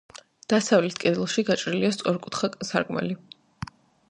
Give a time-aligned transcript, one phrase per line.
[0.53, 3.21] დასავლეთ კედელში გაჭრილია სწორკუთხა სარკმელი.